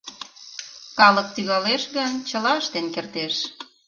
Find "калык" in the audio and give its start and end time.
0.99-1.27